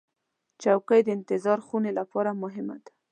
[0.61, 2.91] چوکۍ د انتظار خونې لپاره مهمه ده.